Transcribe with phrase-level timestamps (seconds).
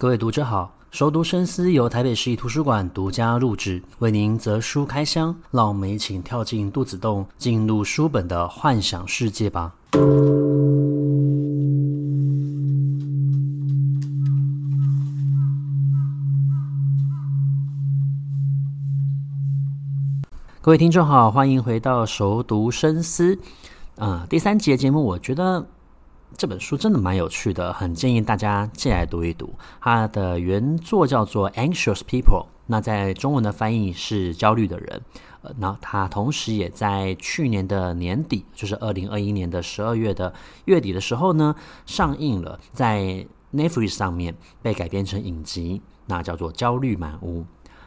[0.00, 9.74] 各位读者好，熟读深思由台北市立图书馆独家录制，为您择书开箱，让我们一起跳进肚子洞，进入书本的幻想世界吧。
[20.62, 23.38] 各位听众好，欢迎回到熟读深思，
[23.98, 25.66] 啊、第三集的节目，我觉得。
[26.36, 29.52] 这本书真的蛮有趣的，很建议大家进来读一读。
[29.80, 35.02] 它的原作叫做《Anxious People》，那在中文的翻译是“焦虑的人”。
[35.42, 40.32] 呃，那它同时也在去年的年底，就是二零二一年的十二月的
[40.64, 41.54] 月底的时候呢，
[41.84, 47.40] 上映了，在 Netflix 上面被改编成影集，那叫做《焦虑满屋》。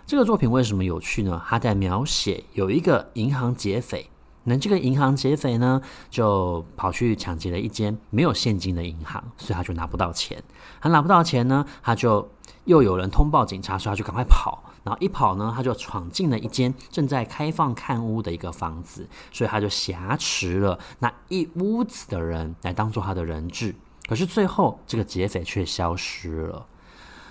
[0.06, 1.42] 这个作品为什么有趣呢？
[1.48, 4.10] 它在描写有一个银行劫匪。
[4.46, 10.44] 那这个银行劫匪呢，就跑去抢劫了一间没有现金的银行，所以他就拿不到钱。
[10.82, 12.30] 他拿不到钱呢，他就
[12.66, 14.62] 又有人通报警察，所以他就赶快跑。
[14.84, 23.74] 然后一跑呢，他就闯进了一间正在开放看屋的一个房子，所以他就挟持了那一屋子的人来当做他的人质。
[24.10, 26.68] 可是最后，这个劫匪却消失了。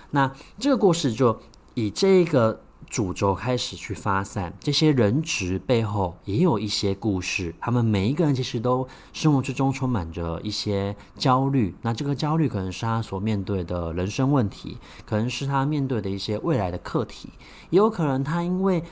[0.09, 1.39] 那这个故事就
[1.75, 2.63] 以这个。
[2.89, 7.53] 主轴开始去发散，这些人质背后也有一些故事。
[7.59, 11.75] 他们每一个人其实都生活之中充满着一些焦虑。
[11.81, 17.29] 那这个焦虑可能是他所面对的人生问题，可能是他面对的一些未来的课题，
[17.69, 18.83] 也有可能他因为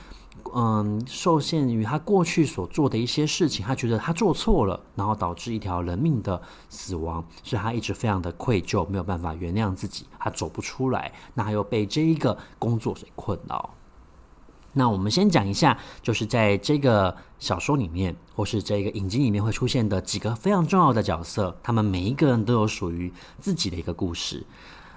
[0.54, 11.12] 嗯受限于他过去所做的一些事情，他觉得他做错了，然后导致一条人命的死亡，所以他一直非常的愧疚，没有办法原谅自己，他走不出来。
[11.34, 13.74] 那又被这一个工作所困扰。
[14.74, 24.44] 那我们先讲一下，就是在这个小说里面，或是这个影集里面会出现的几个非常重要的角色，他们每一个人都有属于自己的一个故事。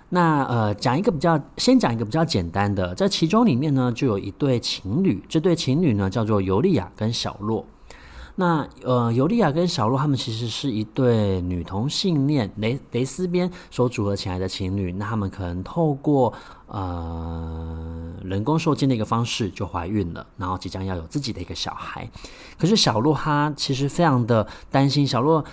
[0.10, 7.66] 那呃，讲一个比较，先讲一个比较简单的，在其中里面呢，就有一对情侣，这对情侣呢叫做尤利亚跟小洛。
[8.38, 14.92] 那呃，尤利亚跟小洛他们其实是一对女同性恋蕾蕾丝边所组合起来的情侣。
[14.92, 16.34] 那他们可能透过
[16.68, 17.85] 呃
[18.28, 22.10] 人工受精的一个方式就怀孕了，然后即将要有自己的一个小孩。
[22.58, 25.44] 可是小洛他其实非常的担心，小洛。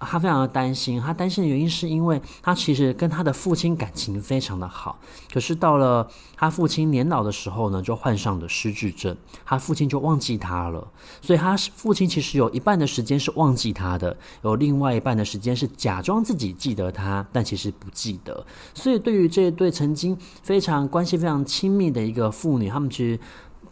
[0.00, 4.98] 他非常的担心，他担心的原因是因为他其实跟他的父亲感情非常的好，
[5.32, 10.86] 可是到了他父亲年老的时候呢，就患上了失智症，他父亲就忘记他了，
[11.20, 23.18] 所以他父亲其实有一半的时间是忘记他的，有另外一半的时间是假装自己记得他，但其实不记得，所以对于这对曾经非常关系非常亲密的一个父女，他们其实。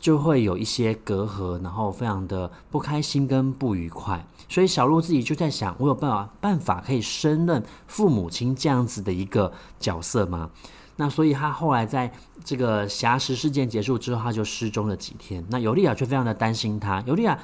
[0.00, 10.50] 就会有一些隔阂，然后非常的不开心跟不愉快，所以小洛自己就在想：我有办法办法可以胜任父母亲这样子的一个角色吗？
[10.96, 12.12] 那所以他后来在
[12.44, 15.44] 这个挟持事件结束之后，他就失踪了几天。
[15.50, 17.38] 那尤利亚却非常的担心他，尤利亚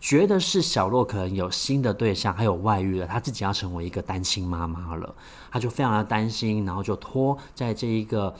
[0.00, 5.14] 觉得是小洛可能有新的对象，还有外遇了，他自己要成为一个单亲妈妈了，
[5.50, 8.34] 他就非常的担心，然后就托在这一个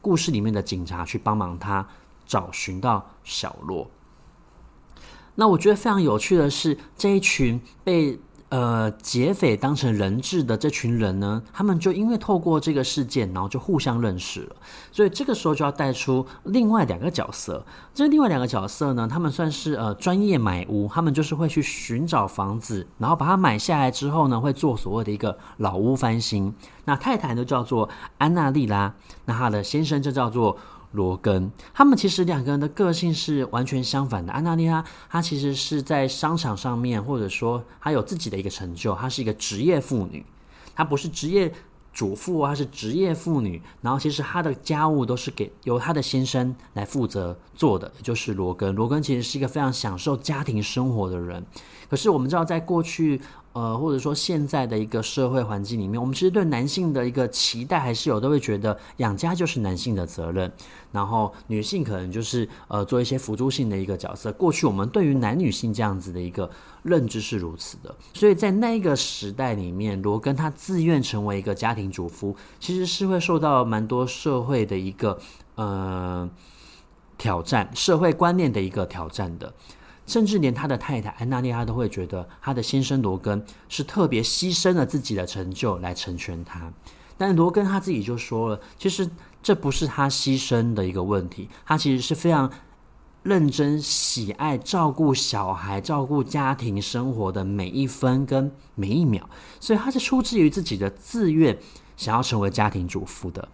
[0.00, 1.86] 故事里面的警察去帮忙他。
[2.30, 3.90] 找寻到小洛，
[5.34, 8.20] 那我觉得非常有趣的是，这一群被
[8.50, 14.54] 呃劫匪当成人质的这群人呢，他们就因为透过这个事件，然后就互相认识了。
[14.92, 17.66] 所以这个时候就要带出另外两个角色。
[17.92, 26.54] 这另外两个角色呢，他们算是呃专业买屋，他们就是会去寻找房子，然后把它买下来之后呢，会做所谓的一个老屋翻新。
[26.84, 30.56] 那太太就叫做安娜丽拉，那她的先生就叫做。
[30.92, 34.32] 罗根，他们其实两个人的个性是完全相反的。
[34.32, 40.24] 安娜丽亚，她其实是在商场上面，或者说她有自己的一个成就，她是一个职业妇女，
[40.74, 41.52] 她不是职业
[41.92, 43.62] 主妇，她是职业妇女。
[43.80, 48.74] 然后其实她的家务都是给由她的先生来负责做的，也就是罗根。
[48.74, 51.44] 罗根其实是一个非常享受家庭生活的人。
[51.88, 53.20] 可是我们知道，在过去。
[53.52, 60.50] 呃，或者说现在的一个社会环境里面，我们其实对男性的一个期待还是有，都会觉得养家就是男性的责任，
[60.92, 64.32] 然后女性可能就是呃做一些辅助性的一个角色。
[64.34, 66.48] 过去我们对于男女性这样子的一个
[66.84, 75.18] 认知是如此的，所以在那个时代里面，罗根他自愿成为一个家庭主妇，其实是会受到蛮多社会的一个
[75.56, 76.30] 呃
[77.18, 79.52] 挑战，社会观念的一个挑战的。
[80.10, 86.72] 甚至连他的太太安娜丽亚都会觉得他的先生罗根是特别牺牲了自己的成就来成全他，
[87.16, 89.08] 但罗根他自己就说了，其实
[89.40, 92.50] 这不是他牺牲的一个问题，他其实是非常
[93.22, 99.30] 认真、喜爱照顾小孩、照顾家庭生活的每一分跟每一秒，
[99.60, 101.56] 所以他是出自于自己的自愿，
[101.96, 103.48] 想要成为家庭主妇的。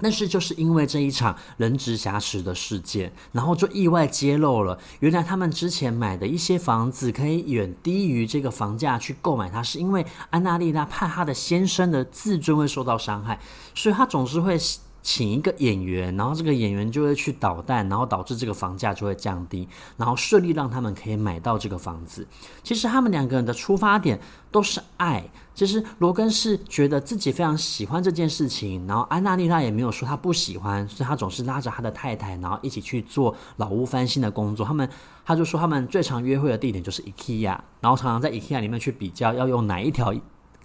[0.00, 13.38] 但是就是因为这一场人质挟持的事件，然后就意外揭露了，原来他们之前买的一些房子可以远低于这个房价去购买它，是因为安娜丽娜怕她的先生的自尊会受到伤害，
[13.74, 14.58] 所以她总是会。
[15.06, 22.26] 请一个演员，然后这个演员就会去捣蛋，然后导致这个房价就会降低，然后顺利让他们可以买到这个房子。
[22.64, 24.18] 其实他们两个人的出发点
[24.50, 25.24] 都是爱。
[25.54, 34.66] 其实罗根是觉得自己非常喜欢这件事情，然后安娜丽拉也没有说他不喜欢，所以他总是拉着他的太太，然后一起去做老屋翻新的工作。
[34.66, 34.90] 他们
[35.24, 40.12] 他就说他们最常约会的地点就是 IKEA，然后常常在 IKEA 里面去比较要用哪一条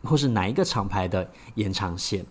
[0.03, 2.25] 或是哪一个厂牌的延长线。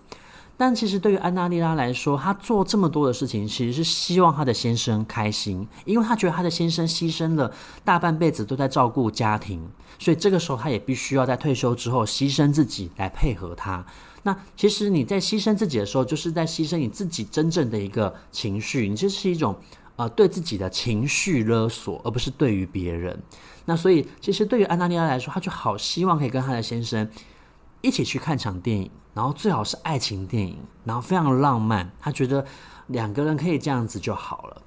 [0.61, 7.51] 但其实对于安娜丽拉来说，她做这么多的事情，其实是希望她的先生开心，因为她觉得她的先生牺牲了
[7.83, 9.67] 大半辈子都在照顾家庭，
[9.99, 13.83] 所以这个时候她也必须要在退休之后牺牲自己来配合他。
[14.23, 19.57] 那其实你在牺牲自己的时候，就是在牺牲你自己真正的一个情绪，你这是一种
[19.97, 23.19] 呃对自己的情绪勒索，而不是对于别人。
[23.65, 27.09] 那所以其实对于安娜丽拉来说，她就好希望可以跟她的先生
[27.81, 28.91] 一起去看场电影。
[29.13, 31.91] 然后最好是爱情电影，然后非常浪漫。
[31.99, 32.45] 他觉得
[32.87, 34.63] 两个人可以这样子就好了。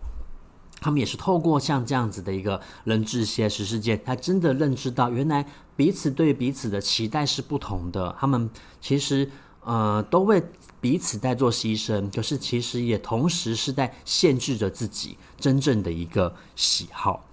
[0.82, 5.46] 他们也是透过像这样子的一个人质挟持事件，他真的认知到原来
[5.78, 8.14] 彼此对彼此的期待是不同的。
[8.20, 8.50] 他们
[8.82, 9.32] 其实
[9.62, 10.44] 呃都为
[10.82, 17.26] 彼此在做牺牲，可是其实也同时是在限制着自己真正的一个喜好。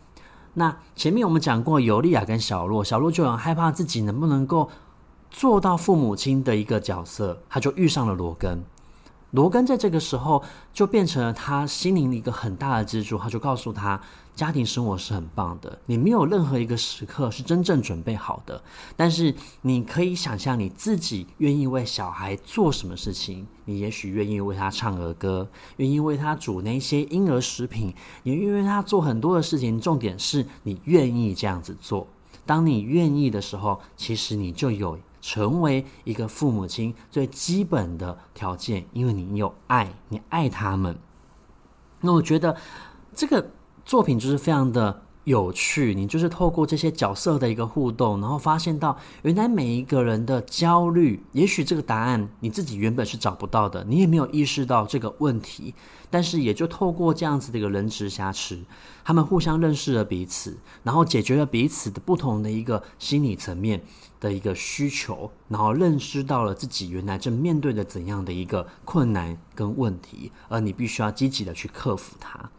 [0.55, 4.71] 那前面我们讲过尤利亚跟小洛，小洛就很害怕自己能不能够。
[5.31, 8.63] 做到父母亲的一个角色，他就遇上了罗根。
[9.31, 10.43] 罗根在这个时候
[10.73, 13.17] 就变成了他心灵的一个很大的支柱。
[13.17, 14.01] 他就告诉他，
[14.35, 18.61] 家庭生活是很棒的，你没有任何一个时刻是真正准备好的。
[18.97, 19.33] 但是
[19.63, 23.47] 你可以想象你自己愿意为小孩做什么事情。
[23.67, 27.95] 你也许愿意为他唱儿歌，愿意为他煮那些婴儿食品，
[28.25, 29.81] 你愿意为他做很多的事情。
[29.81, 32.05] 重点是你愿意这样子做。
[32.45, 34.99] 当你愿意的时候，其实你就有。
[35.21, 40.99] 成为一个父母亲最基本的条件，因为你有爱，你爱他们。
[42.01, 42.57] 那我觉得
[43.15, 43.51] 这个
[43.85, 45.95] 作品就是非常的有趣。
[45.95, 55.75] 你就是透过这些角色的一个互动，然后发现到原来每一个人的焦虑，也许这个答案你自己原本是找不到的，你也没有意识到这个问题。
[56.13, 58.59] 但是也就透过这样子的一个人质瑕疵，
[59.05, 63.81] 他们互相认识了彼此，然后解决了彼此的不同的一个心理层面
[64.19, 72.51] 的一个需求，然后认识到了自己原来正面对的怎样的一个困难跟问题，而你必须要积极的去克服它。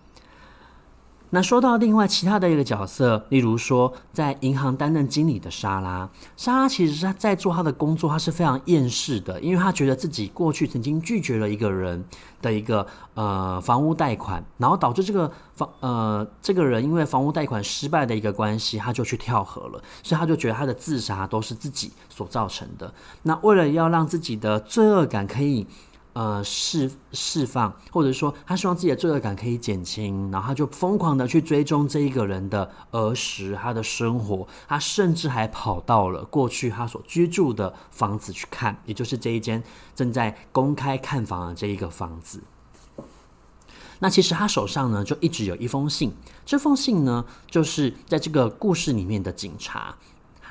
[1.33, 12.03] 那说到另外其他的一个角色，例如说在银行担任经理的莎拉，莎拉其实是在做她的工作，她是非常厌世的，因为她觉得自己过去曾经拒绝了一个人
[12.41, 22.93] 的一个呃房屋贷款，然后导致这个房呃这个人因为房屋贷款失败的一个关系，他就去跳河了，所以他就觉得他的自杀都是自己所造成的。
[23.23, 25.65] 那为了要让自己的罪恶感可以。
[26.13, 39.63] 呃，释释放，或者说他希望自己的罪恶感可以减轻，然后他就疯狂的去追踪这一个人的儿时，他的生活，他甚至还跑到了过去他所居住的房子去看，也就是这一间
[39.95, 42.41] 正在公开看房的这一个房子。
[43.99, 46.11] 那其实他手上呢，就一直有一封信，
[46.45, 49.95] 这封信呢，就是在这个故事里面的警察。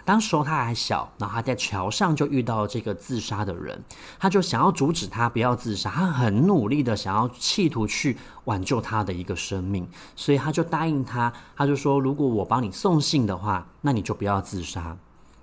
[0.04, 3.83] 当时候他还小，然后他在桥上就遇到了这个自杀的人，
[4.19, 14.97] 他就想要阻止他不要自杀，他很努力的想要企图去挽救他的一个生命，所以他就答应他，他就说如果我帮你送信的话，那你就不要自杀。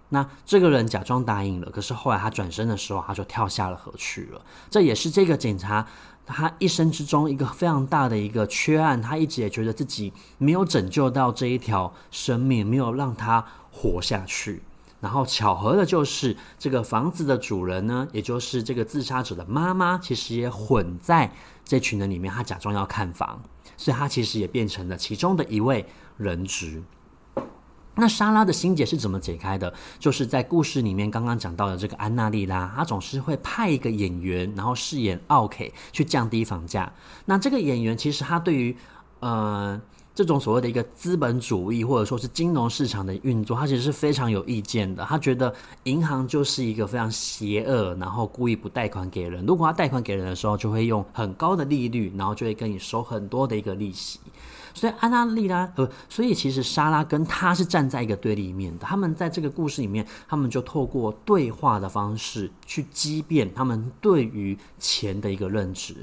[0.09, 4.41] 那这个人假装答应了，可是后来他转身的时候，他就跳下了河去了。
[4.69, 5.85] 这也是这个警察
[6.27, 13.43] 他一生之中一个非常大的一个缺案，他一直也觉得自己没有拯救到这一条生命，没有让他。
[13.79, 14.63] 活下去，
[15.01, 21.31] 然后巧合的就是这个房子的主人呢，也就是这个自杀者的妈妈，其实也混在
[21.63, 22.33] 这群人里面。
[22.33, 23.39] 他假装要看房，
[23.77, 25.85] 所以他其实也变成了其中的一位
[26.17, 26.81] 人质。
[27.97, 29.73] 那莎拉的心结是怎么解开的？
[29.99, 36.91] 就是在故事里面刚刚讲到的这个安娜丽拉，她总是会派一个演员，然后饰演奥 K 去降低房价。
[37.25, 38.75] 那这个演员其实他对于
[39.19, 39.81] 呃。
[40.17, 45.05] 这种所谓的一个资本主义，或者说是金融市场的运作，他其实是非常有意见的。
[45.05, 49.45] 他觉得银行就是一个非常邪恶，然后故意不贷款给人。
[49.45, 54.19] 如果他贷款给人的时候，就会用很高的利率，然后就会跟你收很多的一个利息。
[54.73, 58.87] 所以安娜丽拉呃，所以其实莎拉跟他是站在一个对立面的。
[58.87, 65.95] 他们在这个故事里面，他们就透过对话的方式去激辩他们对于钱的一个认知。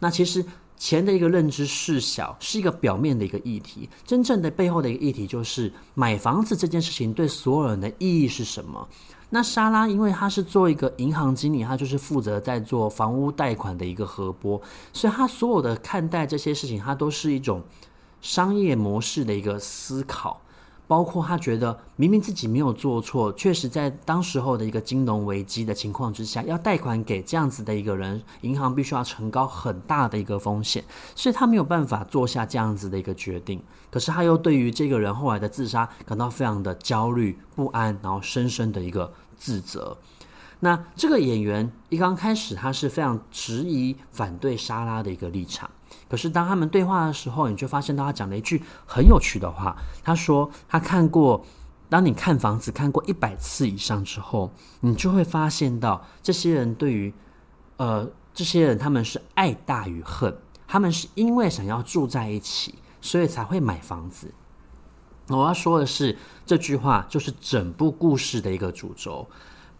[0.00, 0.42] 那其实
[0.78, 8.88] 钱的一个认知事小，是一个表面的一个议题，真正的背后的一个议题就是买房子这件事情对所有人的意义是什么。
[9.30, 14.58] 那莎拉，因为她是做一个银行经理，她就是负责在做房屋贷款的一个核拨，
[14.92, 17.62] 所以她所有的看待这些事情，她都是一种
[18.20, 20.40] 商业模式的一个思考。
[20.88, 30.82] 包括他觉得明明自己没有做错，确实在当时候的一个金融危机的情况之下，要贷款给这样子的一个人，银行必须要承高很大的一个风险，
[31.14, 33.62] 所以他没有办法做下这样子的一个决定。
[33.90, 39.96] 可是他又对于这个人后来的自杀感到非常的焦虑不安，然后深深的一个自责。
[40.60, 45.70] 那这个演员一刚开始他是非常质疑反对莎拉的一个立场。
[46.08, 49.76] 可是当他们对话的时候，你就发现到他讲了一句很有趣的话。
[50.02, 51.44] 他说他看过，
[51.88, 54.50] 当你看房子看过一百次以上之后，
[54.80, 57.12] 你就会发现到这些人对于，
[57.76, 60.34] 呃，这些人他们是爱大于恨，
[60.66, 64.32] 他们是因为想要住在一起，所以才会买房子。
[65.28, 69.28] 我要说的是，这句话就是整部故事的一个主轴。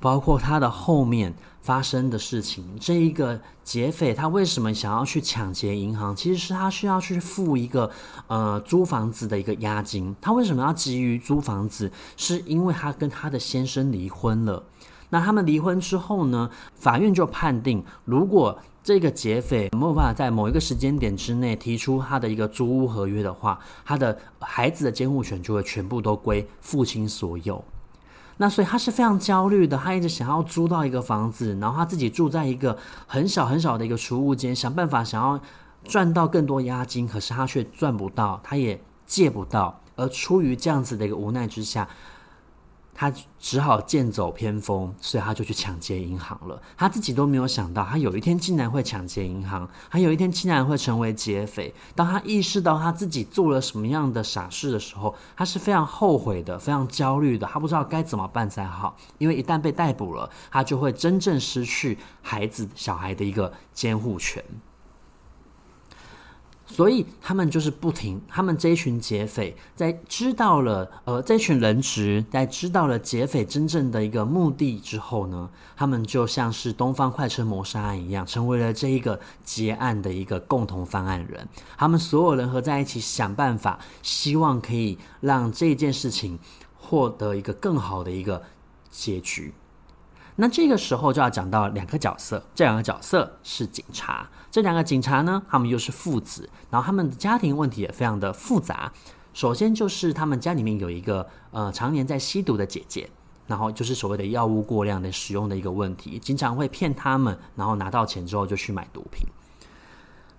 [0.01, 6.15] 包括他的后面发生的事情，这一个劫匪他为什么想要去抢劫银行？
[6.15, 7.91] 其实是他需要去付一个
[8.29, 10.15] 呃租房子的一个押金。
[10.21, 11.91] 他为什么要急于租房子？
[12.17, 14.65] 是因为他跟他的先生离婚了。
[15.11, 16.51] 那他们离婚之后呢？
[16.75, 27.65] 法院就判定，如果这个劫匪没有办法在某一个时间点之内提出他的一个租屋合约的话，他的孩子的监护权就会全部都归父亲所有。
[28.39, 35.41] 那所以他是非常焦虑的，他一直想要租到一个房子，然后他自己住在一个很小很小的一个储物间，想办法想要
[35.85, 41.89] 赚到更多押金，可是他却赚不到，他也借不到，而出于这样子的一个无奈之下。
[43.01, 46.61] 他只好剑走偏锋，所以他就去抢劫银行了。
[46.77, 51.73] 他自己都没有想到，他有一天竟然会抢劫银行，他有一天竟然会成为劫匪。
[51.95, 57.47] 当他意识到他自己做了什么样的傻事的时候，他是非常后悔的，非常焦虑的。
[57.47, 64.43] 他不知道该怎么办才好，因为一旦被逮捕了，他就会真正失去孩子、小孩的一个监护权。
[66.71, 81.49] 所以他们就是不停，他们这一群劫匪在知道了，呃，这群人质在知道了劫匪真正的一个目的之后呢，他们就像是东方快车谋杀案一样，成为了这一个结案的一个共同犯案人。
[81.79, 86.39] 他们所有人合在一起想办法，希望可以让这件事情
[86.77, 88.43] 获得一个更好的一个
[88.91, 89.55] 结局。
[90.41, 94.29] 那这个时候就要讲到两个角色，这两个角色是警察。
[94.53, 98.93] 这两个警察呢，他们又是父子，然后他们的家庭问题也非常的复杂。
[99.35, 103.11] 首先就是他们家里面有一个呃常年在吸毒的姐姐，
[103.49, 109.27] 然后就是所谓的药物过量的使用的一个问题，经常会骗他们，然后拿到钱之后就去买毒品。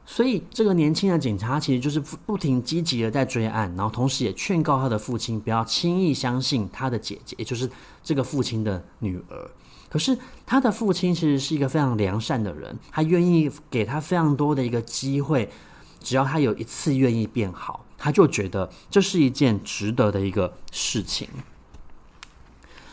[0.05, 7.69] 所以这个年轻的警察其实就是不停积极的在追案，然后同时也劝告他的父亲不要轻易相信他的姐姐，也就是
[8.01, 9.51] 这个父亲的女儿。
[9.89, 15.49] 可是他的父亲其实是一个非常良善的人，他愿意给他非常多的一个机会，
[15.99, 21.27] 只要他有一次愿意变好，他就觉得这是一件值得的一个事情。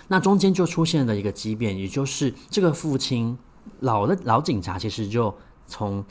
[0.08, 3.36] 那中间就出现了一个畸变，也就是这个父亲
[3.80, 5.36] 老的老警察其实就
[5.66, 6.04] 从。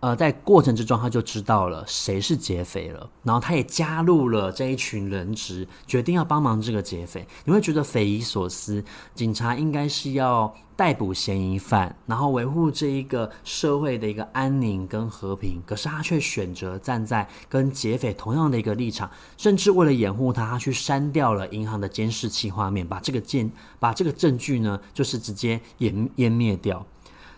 [0.00, 7.26] 呃，在过程之中，他就知道了谁是劫匪了，然后他也加入了这一群人质，决定要帮忙这个劫匪。
[7.44, 8.84] 你会觉得匪夷所思，
[9.14, 23.50] 警察应该是要逮捕嫌疑犯，然后维护这一个社会的一个安宁跟和平，可是他却选择站在跟劫匪同样的一个立场，甚至为了掩护他，他去删掉了银行的监视器画面，把这个证
[23.80, 26.84] 把这个证据呢，就是直接湮湮灭掉。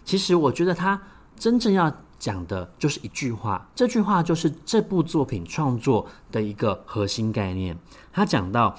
[0.04, 1.00] 其实我觉得他
[1.38, 1.90] 真正要。
[2.18, 7.78] 讲的就是一句话，这句话就是这部作品创作的一个核心概念。
[8.12, 8.76] 他讲到，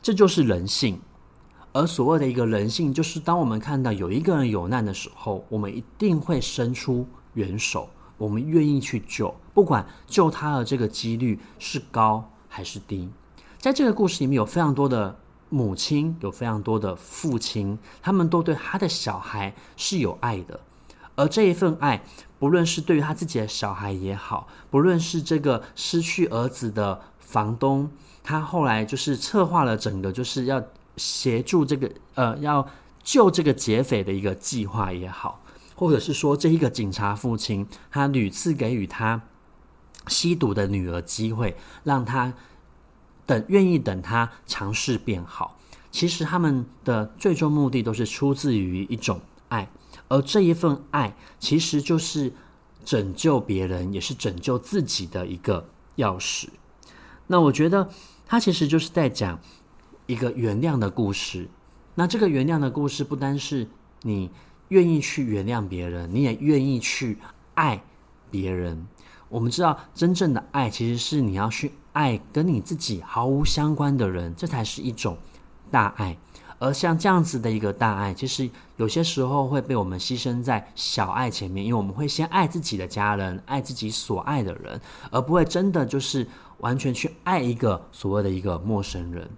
[0.00, 1.00] 这就是人性，
[1.72, 13.08] 而所谓的一个人性，就是当我们看到有一个人有难的时候，我们一定会伸出援手，我们愿意去救，不管救他的这个几率是高还是低。
[13.58, 15.18] 在这个故事里面，有非常多的
[15.48, 20.60] 母亲，有非常多的父亲，他们都对他的小孩是有爱的。
[21.18, 22.04] 而这一份爱，
[22.38, 27.90] 不论是对于他自己的小孩也好，不论是这个失去儿子的房东，
[28.22, 30.62] 他后来就是策划了整个就是要
[30.96, 32.68] 协助这个呃要
[33.02, 35.42] 救这个劫匪的一个计划也好，
[35.74, 39.22] 或者是说这一个警察父亲，他屡次给予他
[40.06, 42.32] 吸毒的女儿机会，让他
[43.26, 45.58] 等愿意等他尝试变好。
[45.90, 49.68] 其实他们的最终目的都是出自于一种爱，
[50.08, 52.32] 而这一份爱其实就是
[52.84, 56.48] 拯救别人，也是拯救自己的一个钥匙。
[57.26, 57.88] 那我觉得
[58.26, 59.38] 他其实就是在讲
[60.06, 61.48] 一个原谅的故事。
[61.94, 63.68] 那这个原谅的故事不单是
[64.02, 64.30] 你
[64.68, 67.18] 愿意去原谅别人，你也愿意去
[67.54, 67.82] 爱
[68.30, 68.86] 别人。
[69.28, 75.18] 我们知道，真正的爱其实是你要去爱跟你自己毫无相关的人，这才是一种。
[75.70, 76.16] 大爱，
[76.58, 86.26] 而像这样子的一个大爱，其实有些时候会被我们牺牲在小爱前面，因为我们会先爱自己的家人，爱自己所爱的人，而不会真的就是
[86.58, 89.28] 完全去爱一个所谓的一个陌生人。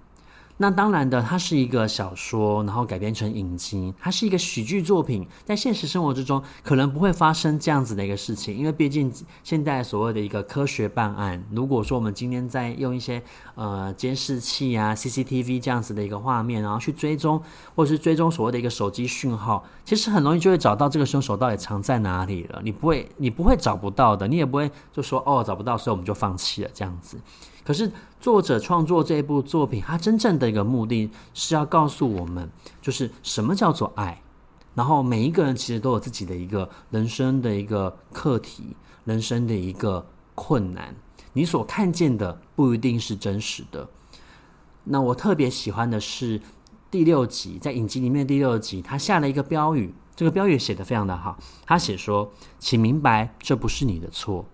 [0.62, 9.10] 那当然的，它是一个小说，然后改编成影集，它是一个喜剧作品，在现实生活之中可能不会发生这样子的一个事情，因为毕竟
[9.42, 13.22] 现在所谓的一个科学办案，如果说我们今天在用一些
[13.54, 17.40] 呃监视器啊、CCTV 这样子的一个画面，然后去追踪，
[17.74, 22.60] 或是追踪所谓的一个手机讯号，其实很容易就会找到这个凶手到底藏在哪里了。
[22.62, 27.18] 你不会，你不会找不到的，你也不会就说哦找不到，所以我们就放弃了这样子。
[27.64, 32.48] 可是作者创作这一部作品，他真正的一个目的是要告诉我们，
[32.80, 34.22] 就是什么叫做爱。
[34.76, 40.06] 然后每一个人其实都有自己的一个人生的一个课题，人生的一个
[40.36, 40.94] 困难。
[41.32, 43.88] 你所看见的不一定是真实的。
[44.84, 46.40] 那我特别喜欢的是
[46.90, 51.38] 第六集，在影集里面第六集，他下了一个标语，这个标语写得非常的好。
[51.64, 54.44] 他写说：“请明白，这不是你的错。”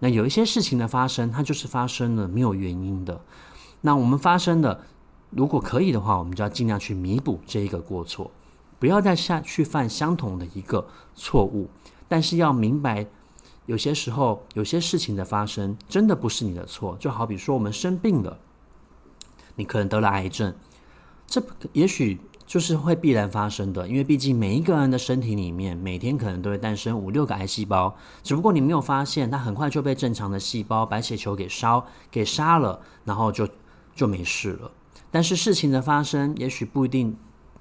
[0.00, 3.20] 那有一些事情的发生，它就是发生了没有原因的。
[3.82, 4.80] 那我们发生的，
[5.30, 8.28] 如果可以的话，我们就要尽量去弥补这一个过错，
[8.80, 11.70] 不要再下去犯相同的一个错误。
[12.08, 13.06] 但是要明白，
[13.66, 16.96] 有些时候有些事情的发生真的不是你的错。
[16.98, 18.36] 就好比说我们生病了，
[19.54, 20.52] 你可能得了癌症，
[21.40, 22.20] 这也许。
[22.46, 33.48] 就是会必然发生的，因为毕竟每一个人的身体里面，每天可能都会诞生五六个癌细胞，只不过你没有发现，它很快就被正常的细胞白血球给烧给杀了，然后就
[33.94, 34.70] 就没事了。
[35.10, 37.16] 但是事情的发生，也许不一定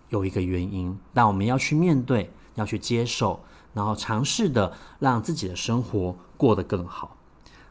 [0.10, 3.40] 有一个原因，但我们要去面对，要去接受，
[3.74, 7.16] 然后尝试的让自己的生活过得更好。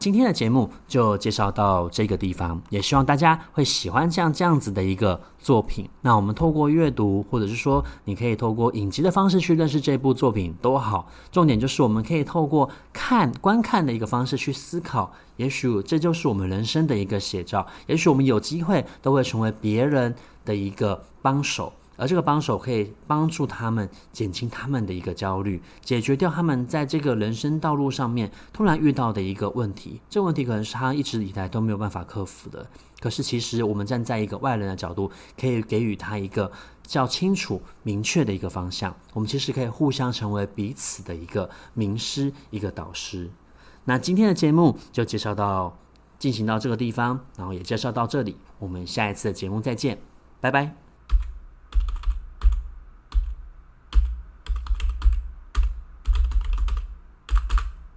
[0.03, 5.87] 今天的节目就介绍到这个地方，也希望大家会喜欢像这样子的一个作品。
[6.01, 11.07] 那我们透过阅读，或者是说你可以透过影集的方式去认识这部作品都好。
[11.31, 17.65] 重点就是我们可以透过看、观看的一个方式去思考，也许这就是我们人生的一个写照。
[17.87, 20.13] 也许我们有机会都会成为别人
[20.43, 21.71] 的一个帮手。
[21.95, 30.01] 而这个帮手可以帮助他们减轻他们的一个焦虑，解决掉他们在这个人生道路上面突然遇到的一个问题。
[30.09, 32.65] 这个问题可能是他一直以来都没有办法克服的。
[32.99, 36.51] 可是其实我们站在一个外人的角度，可以给予他一个
[36.83, 38.95] 较清楚、明确的一个方向。
[39.13, 43.29] 我们其实可以互相成为彼此的一个名师、一个导师。
[43.85, 45.77] 那今天的节目就介绍到
[46.17, 48.37] 进行到这个地方，然后也介绍到这里。
[48.57, 49.99] 我们下一次的节目再见，
[50.39, 50.82] 拜拜。